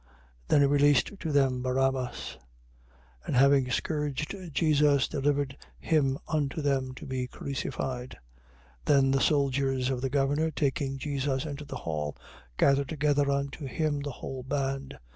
[0.47, 0.47] 27:26.
[0.47, 2.37] Then he released to them Barabbas:
[3.23, 8.17] and having scourged Jesus, delivered him unto them to be crucified.
[8.87, 8.87] 27:27.
[8.87, 12.17] Then the soldiers of the governor, taking Jesus into the hall,
[12.57, 14.97] gathered together unto him the whole band.